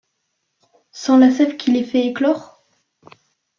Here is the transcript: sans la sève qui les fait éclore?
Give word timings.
sans 0.91 1.19
la 1.19 1.29
sève 1.29 1.57
qui 1.57 1.71
les 1.71 1.83
fait 1.83 2.07
éclore? 2.07 2.63